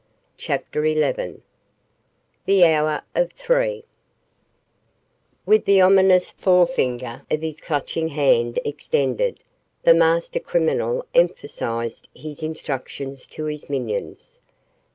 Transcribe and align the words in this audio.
CHAPTER 0.35 0.83
XI 0.83 1.41
THE 2.47 2.65
HOUR 2.65 3.03
OF 3.13 3.33
THREE 3.33 3.83
With 5.45 5.65
the 5.65 5.79
ominous 5.81 6.31
forefinger 6.31 7.21
of 7.29 7.43
his 7.43 7.61
Clutching 7.61 8.07
Hand 8.07 8.57
extended, 8.65 9.41
the 9.83 9.93
master 9.93 10.39
criminal 10.39 11.05
emphasized 11.13 12.09
his 12.15 12.41
instructions 12.41 13.27
to 13.27 13.45
his 13.45 13.69
minions. 13.69 14.39